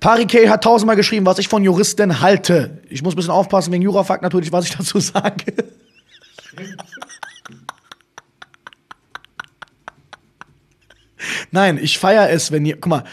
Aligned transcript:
Parikay 0.00 0.48
hat 0.48 0.64
tausendmal 0.64 0.96
geschrieben, 0.96 1.26
was 1.26 1.38
ich 1.38 1.48
von 1.48 1.62
Juristen 1.64 2.20
halte. 2.20 2.82
Ich 2.88 3.02
muss 3.02 3.14
ein 3.14 3.16
bisschen 3.16 3.32
aufpassen 3.32 3.72
wegen 3.72 3.82
Jurafakt 3.82 4.22
natürlich, 4.22 4.52
was 4.52 4.66
ich 4.66 4.76
dazu 4.76 5.00
sage. 5.00 5.54
Nein, 11.50 11.78
ich 11.80 11.98
feiere 11.98 12.30
es, 12.30 12.52
wenn 12.52 12.64
ihr. 12.66 12.76
Guck 12.76 12.90
mal, 12.90 13.04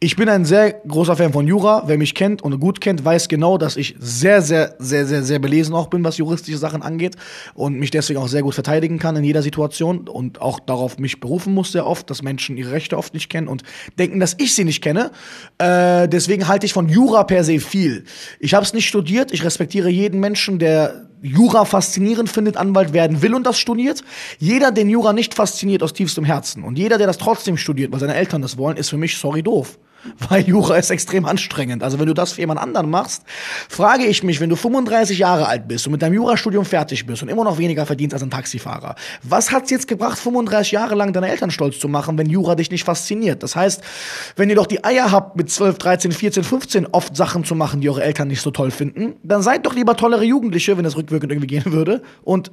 ich 0.00 0.14
bin 0.14 0.28
ein 0.28 0.44
sehr 0.44 0.74
großer 0.86 1.16
Fan 1.16 1.32
von 1.32 1.48
Jura. 1.48 1.82
Wer 1.86 1.98
mich 1.98 2.14
kennt 2.14 2.40
und 2.42 2.60
gut 2.60 2.80
kennt, 2.80 3.04
weiß 3.04 3.26
genau, 3.26 3.58
dass 3.58 3.76
ich 3.76 3.96
sehr, 3.98 4.42
sehr, 4.42 4.76
sehr, 4.78 5.06
sehr, 5.06 5.24
sehr 5.24 5.40
belesen 5.40 5.74
auch 5.74 5.88
bin, 5.88 6.04
was 6.04 6.18
juristische 6.18 6.56
Sachen 6.56 6.82
angeht 6.82 7.16
und 7.54 7.80
mich 7.80 7.90
deswegen 7.90 8.20
auch 8.20 8.28
sehr 8.28 8.42
gut 8.42 8.54
verteidigen 8.54 9.00
kann 9.00 9.16
in 9.16 9.24
jeder 9.24 9.42
Situation 9.42 10.06
und 10.06 10.40
auch 10.40 10.60
darauf 10.60 10.98
mich 10.98 11.18
berufen 11.18 11.52
muss 11.52 11.72
sehr 11.72 11.84
oft, 11.84 12.08
dass 12.10 12.22
Menschen 12.22 12.56
ihre 12.56 12.70
Rechte 12.70 12.96
oft 12.96 13.12
nicht 13.12 13.28
kennen 13.28 13.48
und 13.48 13.64
denken, 13.98 14.20
dass 14.20 14.36
ich 14.38 14.54
sie 14.54 14.64
nicht 14.64 14.82
kenne. 14.82 15.10
Äh, 15.58 16.08
deswegen 16.08 16.46
halte 16.46 16.64
ich 16.64 16.72
von 16.72 16.88
Jura 16.88 17.24
per 17.24 17.42
se 17.42 17.58
viel. 17.58 18.04
Ich 18.38 18.54
habe 18.54 18.64
es 18.64 18.72
nicht 18.72 18.86
studiert. 18.86 19.32
Ich 19.32 19.42
respektiere 19.42 19.88
jeden 19.88 20.20
Menschen, 20.20 20.60
der 20.60 21.08
Jura 21.22 21.64
faszinierend 21.64 22.30
findet, 22.30 22.56
Anwalt 22.56 22.92
werden 22.92 23.20
will 23.22 23.34
und 23.34 23.44
das 23.44 23.58
studiert. 23.58 24.04
Jeder, 24.38 24.70
den 24.70 24.88
Jura 24.88 25.12
nicht 25.12 25.34
fasziniert 25.34 25.82
aus 25.82 25.92
tiefstem 25.92 26.24
Herzen 26.24 26.62
und 26.62 26.78
jeder, 26.78 26.98
der 26.98 27.08
das 27.08 27.18
trotzdem 27.18 27.56
studiert, 27.56 27.90
weil 27.90 27.98
seine 27.98 28.14
Eltern 28.14 28.42
das 28.42 28.56
wollen, 28.56 28.76
ist 28.76 28.90
für 28.90 28.96
mich, 28.96 29.18
sorry, 29.18 29.42
doof. 29.42 29.76
Weil 30.28 30.48
Jura 30.48 30.76
ist 30.76 30.90
extrem 30.90 31.24
anstrengend. 31.24 31.82
Also 31.82 31.98
wenn 31.98 32.06
du 32.06 32.14
das 32.14 32.32
für 32.32 32.40
jemand 32.40 32.60
anderen 32.60 32.90
machst, 32.90 33.22
frage 33.68 34.06
ich 34.06 34.22
mich, 34.22 34.40
wenn 34.40 34.48
du 34.48 34.56
35 34.56 35.18
Jahre 35.18 35.46
alt 35.46 35.68
bist 35.68 35.86
und 35.86 35.92
mit 35.92 36.02
deinem 36.02 36.14
Jurastudium 36.14 36.64
fertig 36.64 37.06
bist 37.06 37.22
und 37.22 37.28
immer 37.28 37.44
noch 37.44 37.58
weniger 37.58 37.86
verdienst 37.86 38.14
als 38.14 38.22
ein 38.22 38.30
Taxifahrer, 38.30 38.94
was 39.22 39.50
hat's 39.50 39.70
jetzt 39.70 39.88
gebracht, 39.88 40.18
35 40.18 40.72
Jahre 40.72 40.94
lang 40.94 41.12
deine 41.12 41.28
Eltern 41.28 41.50
stolz 41.50 41.78
zu 41.78 41.88
machen, 41.88 42.16
wenn 42.18 42.28
Jura 42.28 42.54
dich 42.54 42.70
nicht 42.70 42.84
fasziniert? 42.84 43.42
Das 43.42 43.56
heißt, 43.56 43.82
wenn 44.36 44.48
ihr 44.48 44.56
doch 44.56 44.66
die 44.66 44.84
Eier 44.84 45.10
habt, 45.10 45.36
mit 45.36 45.50
12, 45.50 45.78
13, 45.78 46.12
14, 46.12 46.44
15 46.44 46.86
oft 46.86 47.16
Sachen 47.16 47.44
zu 47.44 47.54
machen, 47.54 47.80
die 47.80 47.88
eure 47.88 48.02
Eltern 48.02 48.28
nicht 48.28 48.42
so 48.42 48.50
toll 48.50 48.70
finden, 48.70 49.14
dann 49.22 49.42
seid 49.42 49.66
doch 49.66 49.74
lieber 49.74 49.96
tollere 49.96 50.24
Jugendliche, 50.24 50.76
wenn 50.76 50.84
das 50.84 50.96
rückwirkend 50.96 51.32
irgendwie 51.32 51.48
gehen 51.48 51.72
würde 51.72 52.02
und 52.22 52.50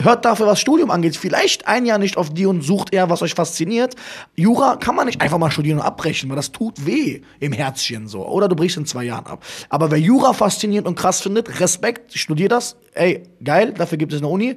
hört 0.00 0.24
dafür, 0.24 0.46
was 0.46 0.60
Studium 0.60 0.90
angeht, 0.90 1.16
vielleicht 1.16 1.66
ein 1.66 1.86
Jahr 1.86 1.98
nicht 1.98 2.16
auf 2.16 2.32
die 2.32 2.46
und 2.46 2.62
sucht 2.62 2.92
eher, 2.92 3.08
was 3.10 3.22
euch 3.22 3.34
fasziniert. 3.34 3.94
Jura 4.34 4.76
kann 4.76 4.94
man 4.94 5.06
nicht 5.06 5.20
einfach 5.20 5.38
mal 5.38 5.50
studieren 5.50 5.78
und 5.78 5.84
abbrechen, 5.84 6.28
weil 6.28 6.36
das 6.36 6.52
tut 6.52 6.84
weh 6.84 7.22
im 7.40 7.52
Herzchen 7.52 8.06
so. 8.06 8.26
Oder 8.26 8.48
du 8.48 8.56
brichst 8.56 8.76
in 8.76 8.86
zwei 8.86 9.04
Jahren 9.04 9.26
ab. 9.26 9.44
Aber 9.68 9.90
wer 9.90 9.98
Jura 9.98 10.32
faszinierend 10.32 10.86
und 10.86 10.96
krass 10.96 11.20
findet, 11.20 11.60
Respekt, 11.60 12.12
studier 12.16 12.48
das. 12.48 12.76
Ey, 12.94 13.22
geil, 13.42 13.72
dafür 13.72 13.98
gibt 13.98 14.12
es 14.12 14.18
eine 14.18 14.28
Uni. 14.28 14.56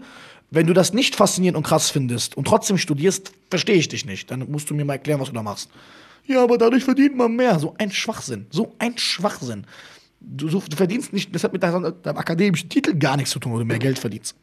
Wenn 0.52 0.66
du 0.66 0.73
das 0.73 0.94
nicht 0.94 1.16
faszinierend 1.16 1.58
und 1.58 1.64
krass 1.64 1.90
findest 1.90 2.36
und 2.36 2.45
trotzdem 2.45 2.78
studierst, 2.78 3.32
verstehe 3.50 3.76
ich 3.76 3.88
dich 3.88 4.06
nicht. 4.06 4.32
Dann 4.32 4.50
musst 4.52 4.70
du 4.70 4.73
mir 4.73 4.84
mal 4.84 4.94
erklären, 4.94 5.20
was 5.20 5.30
du 5.30 5.34
da 5.36 5.44
machst. 5.44 5.70
Ja, 6.26 6.44
aber 6.44 6.58
dadurch 6.58 6.84
verdient 6.84 7.16
man 7.16 7.36
mehr. 7.36 7.60
So 7.60 7.76
ein 7.78 7.92
Schwachsinn. 7.92 8.48
So 8.50 8.73
ein 8.80 8.98
Schwachsinn. 8.98 9.66
Du, 10.20 10.48
du 10.48 10.76
verdienst 10.76 11.14
nicht, 11.14 11.34
das 11.34 11.44
hat 11.44 11.54
mit 11.54 11.64
deinem, 11.64 11.94
deinem 12.02 12.17
akademischen 12.17 12.67
Titel 12.67 12.94
gar 12.95 13.16
nichts 13.16 13.32
zu 13.32 13.40
tun, 13.40 13.54
wo 13.54 13.60
du 13.60 13.66
mehr 13.66 13.80
Geld 13.80 14.00
verdienst. 14.00 14.36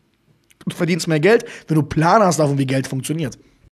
Du 0.66 0.74
verdienst 0.74 1.06
mehr 1.06 1.20
Geld, 1.20 1.44
wenn 1.68 1.76
du 1.76 1.82
Plan 1.82 2.22
hast 2.22 2.38
davon, 2.38 2.58
wie 2.58 2.66
Geld 2.66 2.86
funktioniert. 2.86 3.38